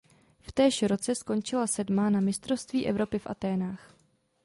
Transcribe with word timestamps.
V 0.39 0.51
též 0.51 0.83
roce 0.83 1.15
skončila 1.15 1.67
sedmá 1.67 2.09
na 2.09 2.19
mistrovství 2.19 2.87
Evropy 2.87 3.19
v 3.19 3.27
Athénách. 3.27 3.95